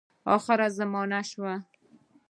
آخره 0.35 0.67
زمانه 0.77 1.21
سوه. 1.31 1.53